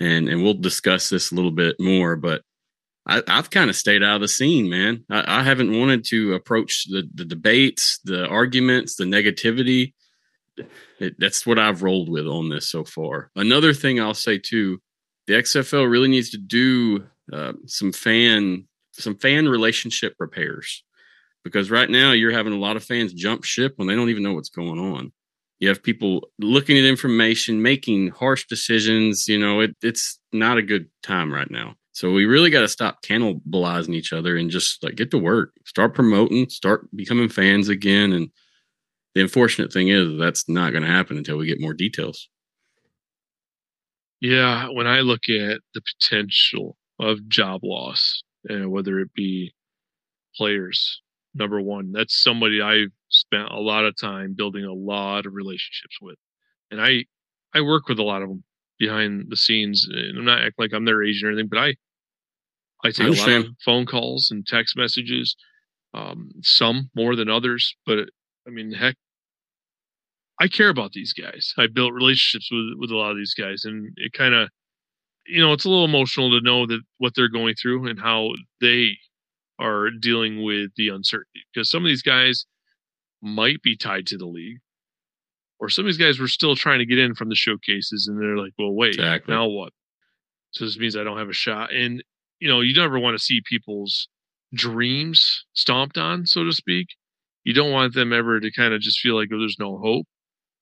[0.00, 2.16] and and we'll discuss this a little bit more.
[2.16, 2.42] But
[3.06, 5.04] I, have kind of stayed out of the scene, man.
[5.10, 9.92] I, I haven't wanted to approach the the debates, the arguments, the negativity.
[11.00, 13.30] It, that's what I've rolled with on this so far.
[13.34, 14.80] Another thing I'll say too,
[15.26, 20.84] the XFL really needs to do uh, some fan some fan relationship repairs
[21.42, 24.22] because right now you're having a lot of fans jump ship when they don't even
[24.22, 25.12] know what's going on.
[25.58, 29.28] You have people looking at information, making harsh decisions.
[29.28, 31.74] You know, it, it's not a good time right now.
[31.92, 35.52] So we really got to stop cannibalizing each other and just like get to work,
[35.64, 38.12] start promoting, start becoming fans again.
[38.12, 38.30] And
[39.14, 42.28] the unfortunate thing is that's not going to happen until we get more details.
[44.24, 49.52] Yeah, when I look at the potential of job loss, uh, whether it be
[50.34, 51.02] players,
[51.34, 55.98] number one, that's somebody I've spent a lot of time building a lot of relationships
[56.00, 56.16] with,
[56.70, 57.04] and I
[57.54, 58.44] I work with a lot of them
[58.78, 61.74] behind the scenes, and I'm not acting like I'm their agent or anything, but I
[62.82, 65.36] I take I a lot of phone calls and text messages,
[65.92, 68.08] um, some more than others, but
[68.46, 68.96] I mean, heck,
[70.40, 71.52] I care about these guys.
[71.56, 74.48] I built relationships with with a lot of these guys, and it kind of,
[75.26, 78.30] you know, it's a little emotional to know that what they're going through and how
[78.60, 78.96] they
[79.58, 82.44] are dealing with the uncertainty because some of these guys
[83.22, 84.58] might be tied to the league
[85.60, 88.20] or some of these guys were still trying to get in from the showcases and
[88.20, 89.32] they're like well wait exactly.
[89.32, 89.72] now what
[90.50, 92.02] so this means i don't have a shot and
[92.40, 94.08] you know you never want to see people's
[94.52, 96.88] dreams stomped on so to speak
[97.44, 100.06] you don't want them ever to kind of just feel like oh, there's no hope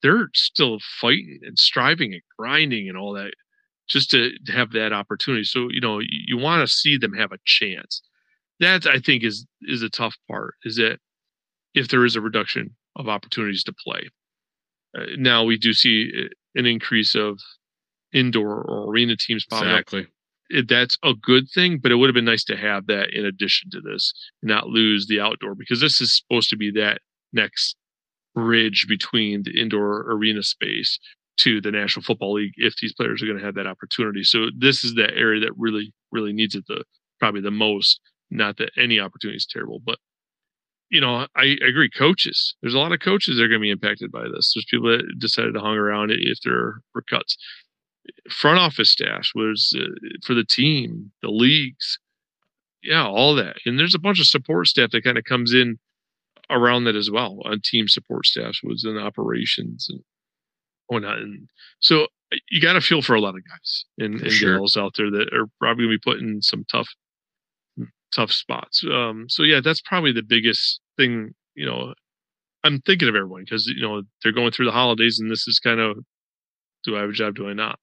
[0.03, 3.33] they're still fighting and striving and grinding and all that
[3.89, 7.13] just to, to have that opportunity so you know you, you want to see them
[7.13, 8.03] have a chance
[8.63, 10.55] that I think is is a tough part.
[10.65, 10.99] Is that
[11.75, 14.09] if there is a reduction of opportunities to play,
[14.97, 17.39] uh, now we do see uh, an increase of
[18.13, 20.01] indoor or arena teams popping exactly.
[20.03, 20.07] up.
[20.51, 23.25] It, that's a good thing, but it would have been nice to have that in
[23.25, 24.13] addition to this,
[24.43, 27.01] not lose the outdoor because this is supposed to be that
[27.33, 27.77] next
[28.35, 30.99] bridge between the indoor arena space
[31.39, 34.23] to the National Football League if these players are going to have that opportunity.
[34.23, 36.85] So this is that area that really, really needs it the
[37.19, 38.01] probably the most.
[38.31, 39.99] Not that any opportunity is terrible, but
[40.91, 41.91] you know, I, I, agree.
[41.91, 44.53] Coaches, there's a lot of coaches that are going to be impacted by this.
[44.55, 47.37] There's people that decided to hang around if there were cuts.
[48.31, 49.85] Front office staff was uh,
[50.25, 51.99] for the team, the leagues,
[52.83, 53.57] yeah, all that.
[53.65, 55.79] And there's a bunch of support staff that kind of comes in
[56.53, 57.39] around that as well.
[57.45, 60.01] On team support staffs was in operations and
[60.87, 61.19] whatnot.
[61.19, 61.49] And
[61.81, 62.07] so
[62.51, 64.57] you got to feel for a lot of guys and, and sure.
[64.57, 66.89] girls out there that are probably going to be put in some tough
[68.15, 68.85] tough spots.
[68.91, 71.33] Um, so yeah, that's probably the biggest thing.
[71.55, 71.95] You know,
[72.65, 75.59] I'm thinking of everyone because you know they're going through the holidays, and this is
[75.59, 75.99] kind of,
[76.85, 77.35] do I have a job?
[77.35, 77.79] Do I not?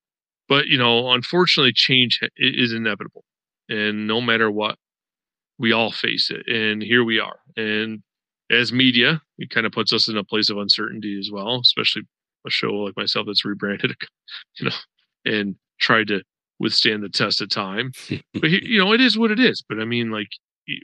[0.48, 3.24] But you know, unfortunately, change is inevitable,
[3.68, 4.78] and no matter what,
[5.58, 6.48] we all face it.
[6.48, 7.40] And here we are.
[7.58, 8.02] And
[8.52, 12.04] as media, it kind of puts us in a place of uncertainty as well, especially
[12.48, 13.96] a show like myself that's rebranded,
[14.60, 14.76] you know,
[15.26, 16.22] and tried to
[16.60, 17.92] withstand the test of time.
[18.34, 19.64] but you know, it is what it is.
[19.68, 20.30] But I mean, like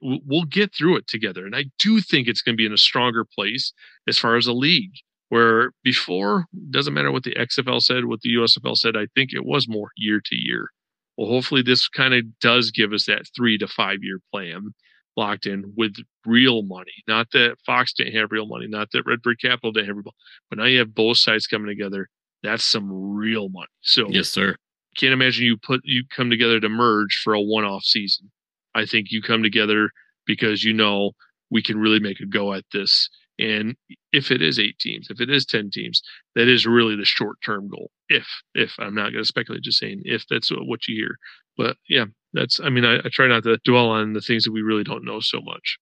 [0.02, 1.46] we'll get through it together.
[1.46, 3.72] And I do think it's going to be in a stronger place
[4.08, 4.94] as far as a league.
[5.30, 8.96] Where before, doesn't matter what the XFL said, what the USFL said.
[8.96, 10.70] I think it was more year to year.
[11.18, 14.76] Well, hopefully, this kind of does give us that three to five year plan
[15.18, 16.92] locked in with real money.
[17.08, 20.14] Not that Fox didn't have real money, not that Redbird Capital didn't have real,
[20.50, 22.08] but now you have both sides coming together.
[22.44, 23.68] That's some real money.
[23.82, 24.56] So yes, sir
[24.96, 28.32] can't imagine you put you come together to merge for a one-off season.
[28.74, 29.90] I think you come together
[30.26, 31.12] because you know
[31.52, 33.10] we can really make a go at this.
[33.38, 33.76] And
[34.14, 36.02] if it is eight teams, if it is ten teams,
[36.36, 37.92] that is really the short-term goal.
[38.08, 41.18] If if I'm not going to speculate, just saying if that's what you hear.
[41.58, 42.06] But yeah,
[42.36, 42.60] that's.
[42.60, 45.06] I mean, I, I try not to dwell on the things that we really don't
[45.06, 45.78] know so much.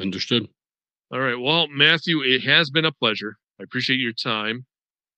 [0.00, 0.48] Understood.
[1.12, 1.38] All right.
[1.38, 3.36] Well, Matthew, it has been a pleasure.
[3.60, 4.66] I appreciate your time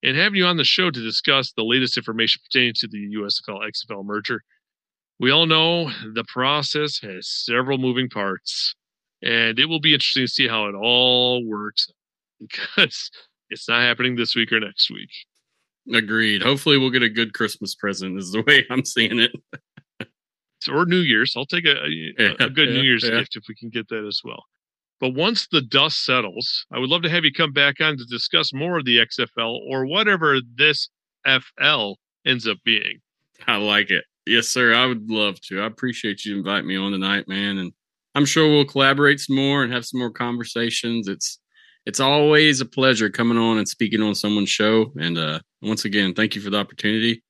[0.02, 3.60] and having you on the show to discuss the latest information pertaining to the USFL
[3.68, 4.42] XFL merger.
[5.18, 8.74] We all know the process has several moving parts,
[9.22, 11.88] and it will be interesting to see how it all works
[12.40, 13.10] because
[13.50, 15.10] it's not happening this week or next week.
[15.92, 16.42] Agreed.
[16.42, 19.32] Hopefully, we'll get a good Christmas present, is the way I'm seeing it.
[20.68, 21.34] Or New Year's.
[21.36, 21.76] I'll take a,
[22.18, 23.18] a, a good yeah, New Year's yeah.
[23.18, 24.44] gift if we can get that as well.
[25.00, 28.04] But once the dust settles, I would love to have you come back on to
[28.04, 30.90] discuss more of the XFL or whatever this
[31.24, 31.92] FL
[32.26, 33.00] ends up being.
[33.46, 34.04] I like it.
[34.26, 34.74] Yes, sir.
[34.74, 35.62] I would love to.
[35.62, 37.58] I appreciate you inviting me on tonight, man.
[37.58, 37.72] And
[38.14, 41.08] I'm sure we'll collaborate some more and have some more conversations.
[41.08, 41.38] It's
[41.86, 44.92] it's always a pleasure coming on and speaking on someone's show.
[45.00, 47.22] And uh, once again, thank you for the opportunity.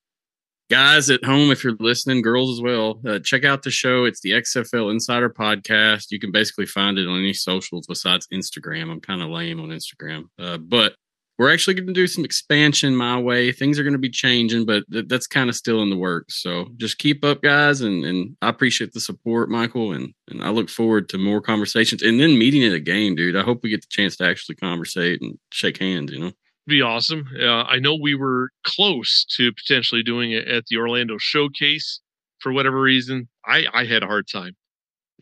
[0.71, 4.05] Guys at home, if you're listening, girls as well, uh, check out the show.
[4.05, 6.13] It's the XFL Insider Podcast.
[6.13, 8.89] You can basically find it on any socials besides Instagram.
[8.89, 10.95] I'm kind of lame on Instagram, uh, but
[11.39, 13.51] we're actually going to do some expansion my way.
[13.51, 16.41] Things are going to be changing, but th- that's kind of still in the works.
[16.41, 20.51] So just keep up, guys, and and I appreciate the support, Michael, and and I
[20.51, 23.35] look forward to more conversations and then meeting at a game, dude.
[23.35, 26.13] I hope we get the chance to actually conversate and shake hands.
[26.13, 26.33] You know,
[26.67, 27.25] be awesome.
[27.39, 32.01] Uh, I know we were close to potentially doing it at the Orlando Showcase
[32.39, 33.29] for whatever reason.
[33.45, 34.53] I I had a hard time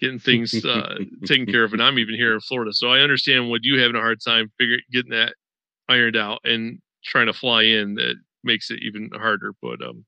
[0.01, 3.49] getting things uh, taken care of, and I'm even here in Florida, so I understand
[3.49, 5.34] what you having a hard time figuring getting that
[5.89, 9.53] ironed out and trying to fly in that makes it even harder.
[9.62, 10.05] But um,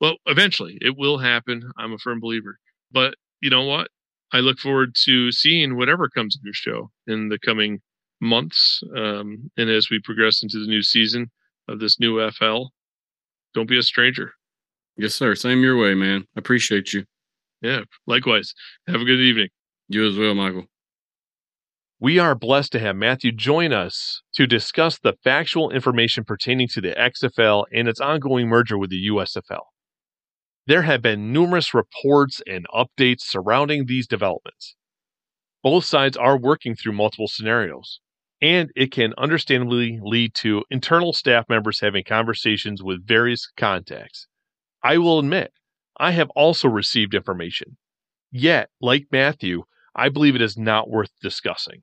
[0.00, 1.70] well, eventually it will happen.
[1.78, 2.58] I'm a firm believer.
[2.90, 3.88] But you know what?
[4.32, 7.80] I look forward to seeing whatever comes of your show in the coming
[8.20, 11.30] months, um, and as we progress into the new season
[11.68, 12.64] of this new FL.
[13.54, 14.32] Don't be a stranger.
[14.96, 15.34] Yes, sir.
[15.34, 16.26] Same your way, man.
[16.36, 17.04] I appreciate you.
[17.62, 18.54] Yeah, likewise.
[18.86, 19.48] Have a good evening.
[19.88, 20.66] You as well, Michael.
[21.98, 26.80] We are blessed to have Matthew join us to discuss the factual information pertaining to
[26.80, 29.64] the XFL and its ongoing merger with the USFL.
[30.66, 34.76] There have been numerous reports and updates surrounding these developments.
[35.62, 38.00] Both sides are working through multiple scenarios,
[38.42, 44.26] and it can understandably lead to internal staff members having conversations with various contacts.
[44.82, 45.52] I will admit,
[45.98, 47.76] I have also received information.
[48.32, 49.64] Yet, like Matthew,
[49.94, 51.82] I believe it is not worth discussing.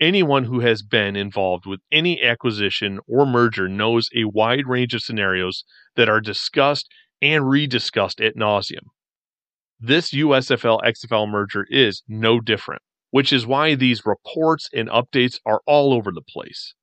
[0.00, 5.02] Anyone who has been involved with any acquisition or merger knows a wide range of
[5.02, 5.64] scenarios
[5.94, 6.88] that are discussed
[7.20, 8.88] and rediscussed at nauseum.
[9.78, 15.60] This USFL XFL merger is no different, which is why these reports and updates are
[15.66, 16.74] all over the place.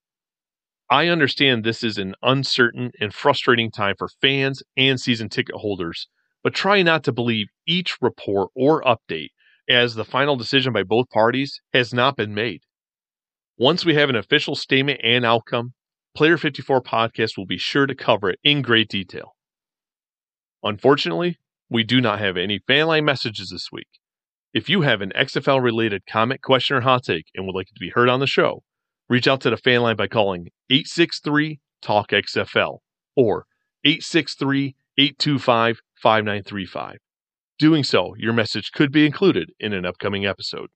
[0.90, 6.08] I understand this is an uncertain and frustrating time for fans and season ticket holders,
[6.44, 9.30] but try not to believe each report or update
[9.70, 12.62] as the final decision by both parties has not been made.
[13.58, 15.74] Once we have an official statement and outcome,
[16.16, 19.36] Player 54 podcast will be sure to cover it in great detail.
[20.64, 21.38] Unfortunately,
[21.70, 23.90] we do not have any fan line messages this week.
[24.58, 27.76] If you have an XFL related comment, question, or hot take and would like it
[27.76, 28.64] to be heard on the show,
[29.08, 32.80] reach out to the fan line by calling 863 Talk XFL
[33.16, 33.45] or
[33.86, 36.97] 863 825 5935.
[37.60, 40.70] Doing so, your message could be included in an upcoming episode.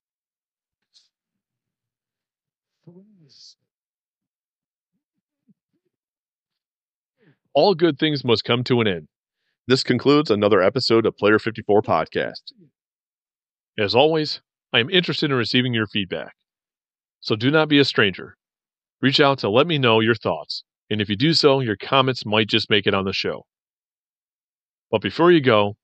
[7.56, 9.08] All good things must come to an end.
[9.66, 12.52] This concludes another episode of Player 54 Podcast.
[13.78, 14.42] As always,
[14.74, 16.34] I am interested in receiving your feedback.
[17.22, 18.36] So do not be a stranger.
[19.02, 22.26] Reach out to let me know your thoughts, and if you do so, your comments
[22.26, 23.46] might just make it on the show.
[24.92, 25.78] But before you go,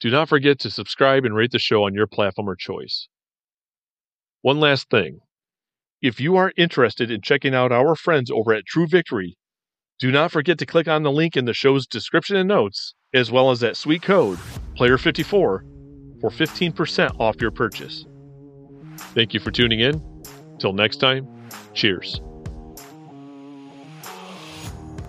[0.00, 3.08] do not forget to subscribe and rate the show on your platform of choice.
[4.42, 5.20] One last thing
[6.02, 9.36] if you are interested in checking out our friends over at True Victory,
[9.98, 13.30] do not forget to click on the link in the show's description and notes, as
[13.32, 14.38] well as that sweet code,
[14.76, 15.73] Player54,
[16.24, 18.06] for 15% off your purchase.
[19.14, 20.00] Thank you for tuning in.
[20.58, 21.28] Till next time,
[21.74, 22.22] cheers.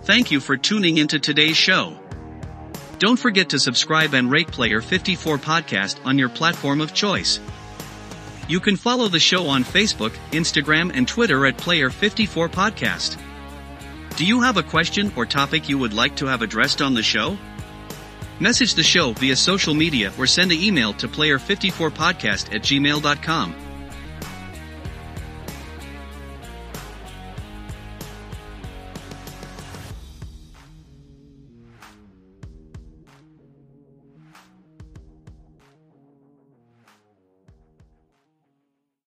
[0.02, 1.98] Thank you for tuning into today's show.
[2.98, 7.40] Don't forget to subscribe and rate Player 54 podcast on your platform of choice.
[8.46, 13.16] You can follow the show on Facebook, Instagram, and Twitter at Player54 Podcast.
[14.16, 17.02] Do you have a question or topic you would like to have addressed on the
[17.02, 17.38] show?
[18.38, 23.65] Message the show via social media or send an email to player54podcast at gmail.com.